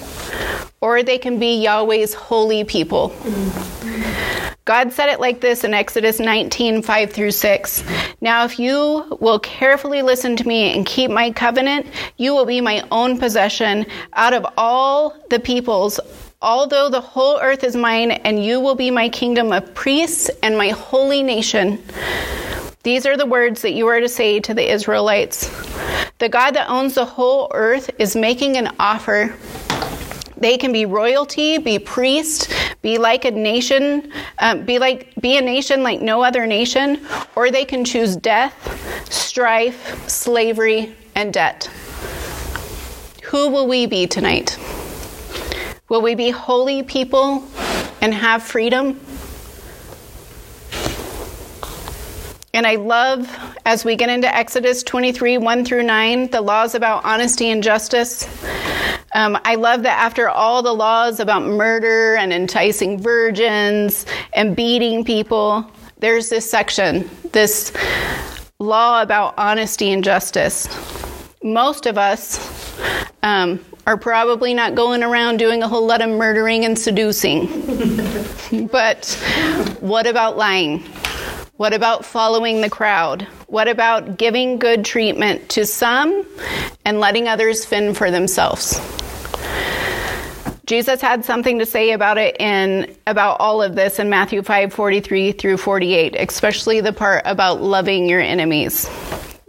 [0.80, 3.08] or they can be Yahweh's holy people.
[4.68, 7.84] God said it like this in Exodus 19, 5 through 6.
[8.20, 11.86] Now, if you will carefully listen to me and keep my covenant,
[12.18, 15.98] you will be my own possession out of all the peoples.
[16.42, 20.58] Although the whole earth is mine, and you will be my kingdom of priests and
[20.58, 21.82] my holy nation.
[22.82, 25.48] These are the words that you are to say to the Israelites.
[26.18, 29.34] The God that owns the whole earth is making an offer
[30.40, 35.40] they can be royalty, be priest, be like a nation, um, be like be a
[35.40, 37.00] nation like no other nation,
[37.34, 38.54] or they can choose death,
[39.12, 41.70] strife, slavery, and debt.
[43.24, 44.56] Who will we be tonight?
[45.88, 47.44] Will we be holy people
[48.00, 49.00] and have freedom?
[52.54, 53.28] And I love,
[53.66, 58.26] as we get into Exodus 23 1 through 9, the laws about honesty and justice.
[59.12, 65.04] Um, I love that after all the laws about murder and enticing virgins and beating
[65.04, 67.72] people, there's this section, this
[68.58, 70.68] law about honesty and justice.
[71.42, 72.38] Most of us
[73.22, 77.46] um, are probably not going around doing a whole lot of murdering and seducing.
[78.70, 79.06] but
[79.80, 80.84] what about lying?
[81.58, 83.22] What about following the crowd?
[83.48, 86.24] What about giving good treatment to some
[86.84, 88.80] and letting others fend for themselves?
[90.66, 94.72] Jesus had something to say about it in about all of this in Matthew 5
[94.72, 98.88] 43 through 48, especially the part about loving your enemies.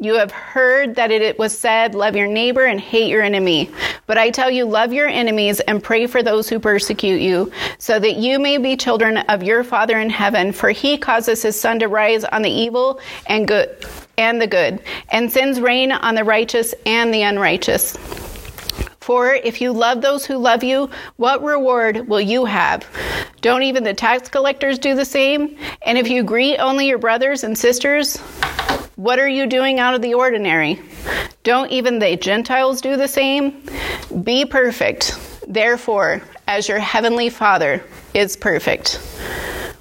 [0.01, 3.69] You have heard that it was said, Love your neighbor and hate your enemy.
[4.05, 7.99] But I tell you, love your enemies and pray for those who persecute you, so
[7.99, 10.53] that you may be children of your Father in heaven.
[10.53, 13.85] For he causes his sun to rise on the evil and good
[14.17, 17.97] and the good, and sends rain on the righteous and the unrighteous.
[19.01, 22.85] For if you love those who love you, what reward will you have?
[23.41, 25.57] Don't even the tax collectors do the same?
[25.81, 28.17] And if you greet only your brothers and sisters,
[28.99, 30.77] what are you doing out of the ordinary?
[31.43, 33.63] Don't even the Gentiles do the same?
[34.23, 37.81] Be perfect, therefore, as your heavenly Father
[38.13, 38.95] is perfect.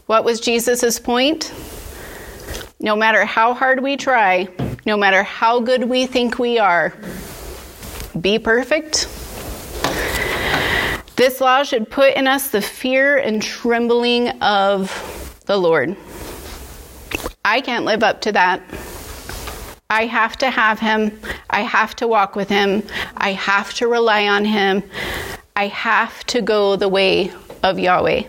[0.06, 1.52] What was Jesus' point?
[2.78, 4.46] No matter how hard we try,
[4.86, 6.94] no matter how good we think we are,
[8.20, 9.08] be perfect
[11.16, 15.96] this law should put in us the fear and trembling of the Lord.
[17.44, 18.62] I can't live up to that.
[19.90, 21.18] I have to have him.
[21.48, 22.82] I have to walk with him.
[23.16, 24.82] I have to rely on him.
[25.56, 28.24] I have to go the way of Yahweh.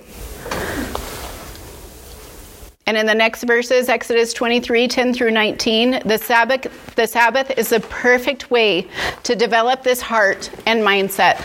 [2.87, 7.71] And in the next verses, Exodus 23, 10 through 19, the Sabbath, the Sabbath is
[7.71, 8.87] the perfect way
[9.23, 11.39] to develop this heart and mindset.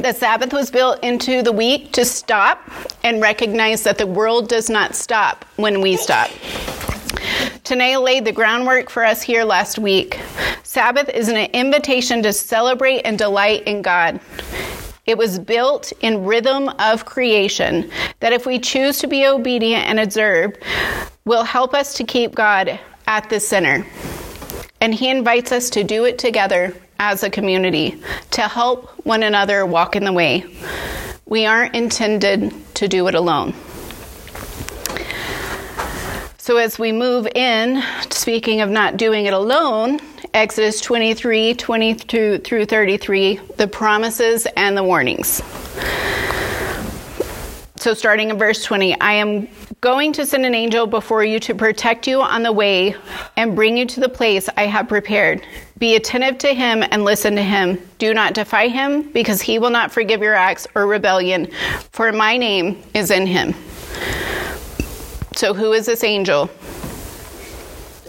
[0.00, 2.70] The Sabbath was built into the week to stop
[3.04, 6.30] and recognize that the world does not stop when we stop.
[7.64, 10.18] Tanea laid the groundwork for us here last week.
[10.62, 14.20] Sabbath is an invitation to celebrate and delight in God.
[15.06, 17.90] It was built in rhythm of creation
[18.20, 20.56] that if we choose to be obedient and observe,
[21.24, 23.86] will help us to keep God at the center.
[24.80, 28.00] And he invites us to do it together as a community
[28.32, 30.44] to help one another walk in the way.
[31.26, 33.54] We aren't intended to do it alone.
[36.46, 39.98] So, as we move in, speaking of not doing it alone,
[40.32, 45.42] Exodus 23 22 through 33, the promises and the warnings.
[47.74, 49.48] So, starting in verse 20, I am
[49.80, 52.94] going to send an angel before you to protect you on the way
[53.36, 55.44] and bring you to the place I have prepared.
[55.78, 57.76] Be attentive to him and listen to him.
[57.98, 61.50] Do not defy him, because he will not forgive your acts or rebellion,
[61.90, 63.52] for my name is in him.
[65.36, 66.48] So, who is this angel?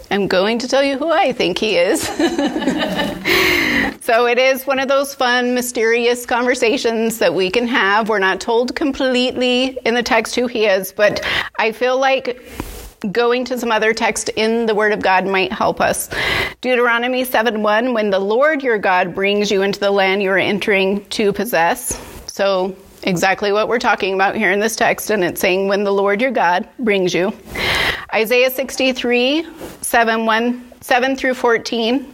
[0.09, 2.01] I'm going to tell you who I think he is.
[4.01, 8.07] so, it is one of those fun, mysterious conversations that we can have.
[8.07, 11.21] We're not told completely in the text who he is, but
[11.59, 12.41] I feel like
[13.11, 16.09] going to some other text in the Word of God might help us.
[16.61, 20.38] Deuteronomy 7 1, when the Lord your God brings you into the land you are
[20.38, 22.01] entering to possess.
[22.28, 22.73] So,
[23.07, 26.21] exactly what we're talking about here in this text, and it's saying, when the Lord
[26.21, 27.33] your God brings you.
[28.13, 29.47] Isaiah 63,
[29.81, 32.13] 7, 1, 7 through 14.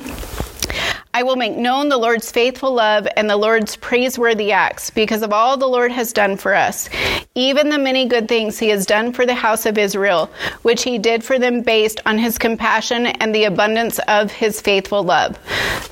[1.15, 5.31] I will make known the Lord's faithful love and the Lord's praiseworthy acts because of
[5.31, 6.89] all the Lord has done for us,
[7.35, 10.31] even the many good things he has done for the house of Israel,
[10.63, 15.03] which he did for them based on his compassion and the abundance of his faithful
[15.03, 15.37] love.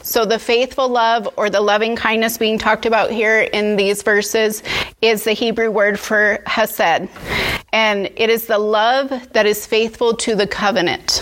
[0.01, 4.63] So, the faithful love or the loving kindness being talked about here in these verses
[5.03, 7.07] is the Hebrew word for hesed,
[7.71, 11.21] and it is the love that is faithful to the covenant.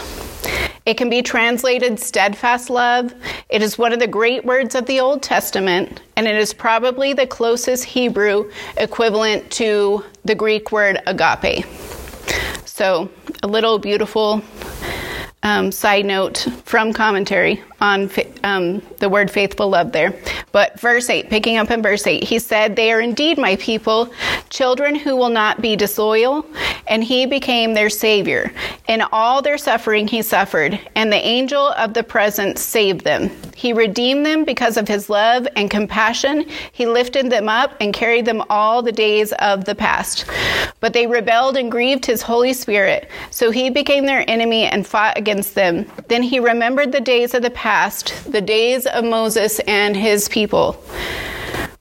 [0.90, 3.14] It can be translated steadfast love.
[3.48, 7.14] It is one of the great words of the Old Testament, and it is probably
[7.14, 11.64] the closest Hebrew equivalent to the Greek word agape.
[12.66, 13.08] So,
[13.44, 14.42] a little beautiful
[15.44, 18.10] um, side note from commentary on
[18.44, 20.14] um, the word faithful love there.
[20.52, 24.12] But verse 8, picking up in verse 8, he said, They are indeed my people,
[24.50, 26.46] children who will not be disloyal,
[26.88, 28.52] and he became their savior.
[28.90, 33.32] In all their suffering, he suffered, and the angel of the presence saved them.
[33.56, 36.46] He redeemed them because of his love and compassion.
[36.72, 40.26] He lifted them up and carried them all the days of the past.
[40.80, 43.10] But they rebelled and grieved his Holy Spirit.
[43.32, 45.86] So he became their enemy and fought against them.
[46.08, 50.84] Then he remembered the days of the past, the days of Moses and his people.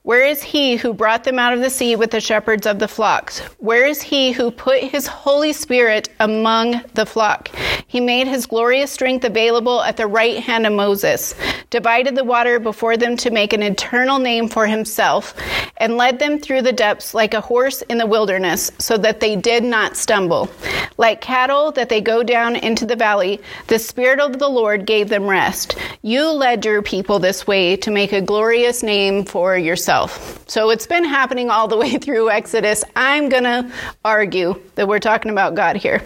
[0.03, 2.87] Where is he who brought them out of the sea with the shepherds of the
[2.87, 3.39] flocks?
[3.59, 7.51] Where is he who put his Holy Spirit among the flock?
[7.87, 11.35] He made his glorious strength available at the right hand of Moses,
[11.69, 15.35] divided the water before them to make an eternal name for himself,
[15.77, 19.35] and led them through the depths like a horse in the wilderness, so that they
[19.35, 20.49] did not stumble.
[20.97, 25.09] Like cattle that they go down into the valley, the Spirit of the Lord gave
[25.09, 25.77] them rest.
[26.01, 30.43] You led your people this way to make a glorious name for yourself.
[30.47, 32.83] So it's been happening all the way through Exodus.
[32.95, 33.71] I'm going to
[34.03, 36.03] argue that we're talking about God here.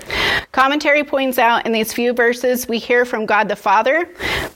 [0.51, 4.09] Commentary points out in these few verses, we hear from God the Father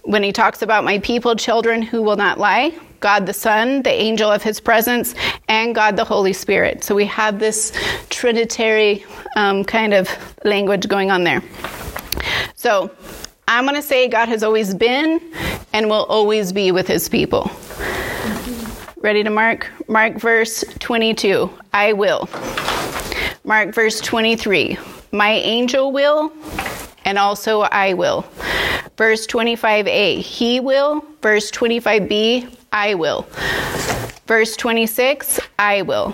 [0.03, 2.77] when he talks about my people, children who will not lie.
[2.99, 5.13] God the Son, the angel of his presence,
[5.47, 6.83] and God the Holy Spirit.
[6.83, 7.71] So we have this
[8.09, 9.05] trinitary
[9.35, 10.09] um, kind of
[10.43, 11.43] language going on there.
[12.55, 12.91] So
[13.47, 15.21] I'm going to say God has always been
[15.73, 17.51] and will always be with his people.
[18.97, 19.69] Ready to mark?
[19.87, 21.49] Mark verse 22.
[21.71, 22.27] I will.
[23.43, 24.77] Mark verse 23.
[25.11, 26.33] My angel will,
[27.07, 28.25] and also I will.
[28.97, 30.19] Verse 25a.
[30.19, 31.05] He will.
[31.21, 32.53] Verse 25b.
[32.73, 33.25] I will.
[34.27, 35.39] Verse 26.
[35.57, 36.09] I will.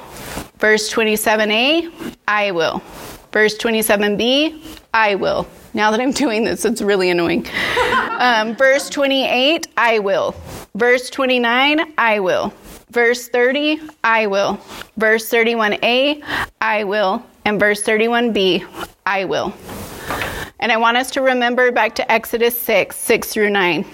[0.59, 2.15] Verse 27a.
[2.27, 2.83] I will.
[3.31, 4.79] Verse 27b.
[4.93, 5.47] I will.
[5.73, 7.47] Now that I'm doing this, it's really annoying.
[8.19, 10.35] Um, verse 28, I will.
[10.75, 12.53] Verse 29, I will.
[12.91, 14.59] Verse 30, I will.
[14.97, 16.21] Verse 31a,
[16.61, 17.23] I will.
[17.45, 19.51] And verse 31b, I will.
[20.63, 23.85] And I want us to remember back to Exodus 6, 6 through 9.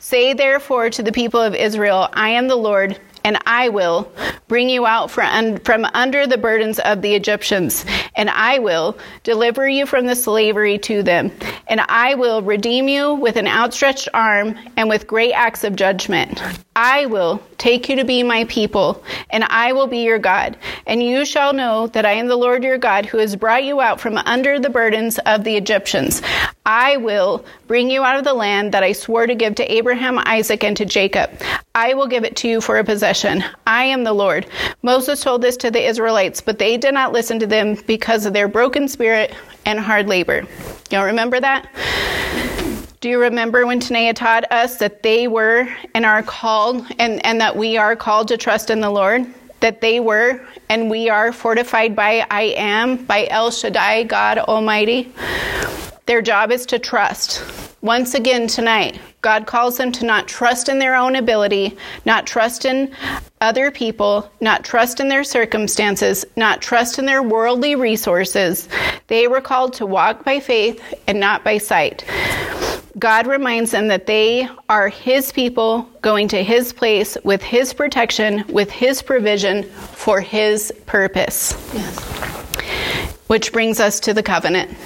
[0.00, 4.10] Say therefore to the people of Israel, I am the Lord and I will
[4.48, 7.84] bring you out from, under the burdens of the Egyptians,
[8.16, 11.32] and I will deliver you from the slavery to them,
[11.68, 16.42] and I will redeem you with an outstretched arm and with great acts of judgment.
[16.76, 20.56] I will take you to be my people, and I will be your God,
[20.86, 23.80] and you shall know that I am the Lord your God who has brought you
[23.80, 26.22] out from under the burdens of the Egyptians.
[26.64, 30.18] I will bring you out of the land that I swore to give to Abraham,
[30.18, 31.30] Isaac, and to Jacob.
[31.74, 33.42] I will give it to you for a possession.
[33.66, 34.46] I am the Lord.
[34.82, 38.32] Moses told this to the Israelites, but they did not listen to them because of
[38.32, 39.34] their broken spirit
[39.66, 40.46] and hard labor.
[40.90, 41.68] Y'all remember that?
[43.00, 47.40] Do you remember when Tanea taught us that they were and are called, and, and
[47.40, 49.26] that we are called to trust in the Lord?
[49.58, 55.12] That they were and we are fortified by I am, by El Shaddai, God Almighty.
[56.06, 57.44] Their job is to trust.
[57.80, 62.64] Once again tonight, God calls them to not trust in their own ability, not trust
[62.64, 62.92] in
[63.40, 68.68] other people, not trust in their circumstances, not trust in their worldly resources.
[69.06, 72.04] They were called to walk by faith and not by sight.
[72.98, 78.44] God reminds them that they are His people going to His place with His protection,
[78.48, 81.52] with His provision for His purpose.
[81.72, 81.98] Yes.
[83.28, 84.76] Which brings us to the covenant.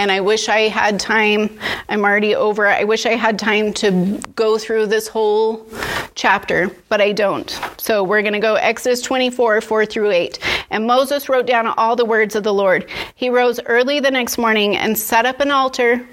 [0.00, 1.58] And I wish I had time,
[1.90, 5.66] I'm already over, I wish I had time to go through this whole
[6.14, 7.50] chapter, but I don't.
[7.76, 10.38] So we're going to go Exodus 24, 4 through 8.
[10.70, 12.88] And Moses wrote down all the words of the Lord.
[13.14, 16.06] He rose early the next morning and set up an altar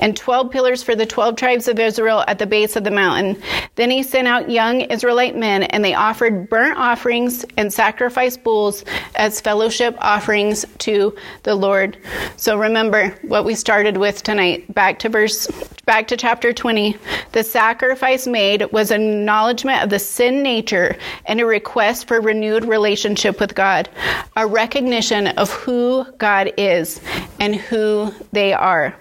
[0.00, 3.40] and 12 pillars for the 12 tribes of Israel at the base of the mountain.
[3.76, 8.84] Then he sent out young Israelite men, and they offered burnt offerings and sacrificed bulls
[9.14, 11.96] as fellowship offerings to the Lord.
[12.36, 14.72] So remember what we started with tonight.
[14.74, 15.46] Back to verse,
[15.84, 16.96] back to chapter 20.
[17.32, 20.96] The sacrifice made was an acknowledgement of the sin nature
[21.26, 23.88] and a request for renewed relationship with God,
[24.36, 27.00] a recognition of who God is
[27.38, 28.96] and who they are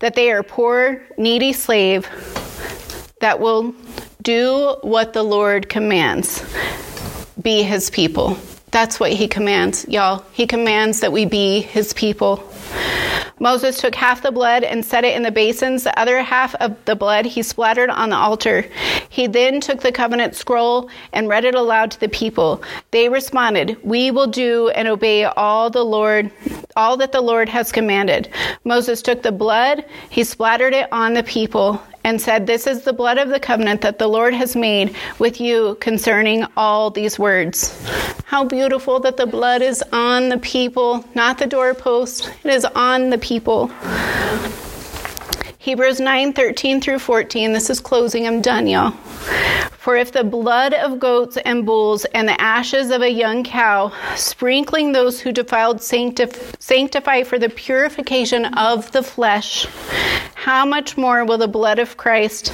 [0.00, 2.08] that they are poor, needy slave
[3.20, 3.74] that will
[4.22, 6.42] do what the Lord commands.
[7.40, 8.36] Be his people.
[8.70, 10.24] That's what he commands, y'all.
[10.32, 12.36] He commands that we be his people.
[13.40, 15.84] Moses took half the blood and set it in the basins.
[15.84, 18.66] The other half of the blood he splattered on the altar.
[19.08, 22.62] He then took the covenant scroll and read it aloud to the people.
[22.90, 26.30] They responded, "We will do and obey all the Lord,
[26.76, 28.28] all that the Lord has commanded."
[28.64, 32.92] Moses took the blood, he splattered it on the people and said, This is the
[32.92, 37.76] blood of the covenant that the Lord has made with you concerning all these words.
[38.24, 43.10] How beautiful that the blood is on the people, not the doorpost, it is on
[43.10, 43.70] the people.
[45.58, 47.52] Hebrews 9 13 through 14.
[47.52, 48.26] This is closing.
[48.26, 48.92] I'm done, y'all.
[49.72, 53.92] For if the blood of goats and bulls and the ashes of a young cow,
[54.16, 59.66] sprinkling those who defiled, sanctif- sanctify for the purification of the flesh,
[60.40, 62.48] how much more will the blood of Christ,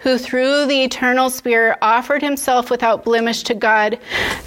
[0.00, 3.98] who through the eternal Spirit offered himself without blemish to God,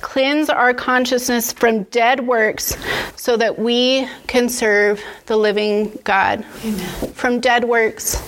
[0.02, 2.78] cleanse our consciousness from dead works
[3.16, 6.46] so that we can serve the living God?
[6.64, 7.12] Amen.
[7.14, 8.22] From dead works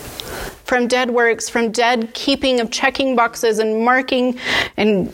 [0.64, 4.40] from dead works, from dead keeping of checking boxes and marking
[4.78, 5.14] and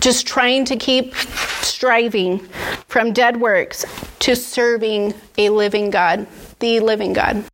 [0.00, 1.14] just trying to keep
[1.62, 2.40] striving
[2.88, 3.84] from dead works
[4.18, 6.26] to serving a living God,
[6.58, 7.44] the living God.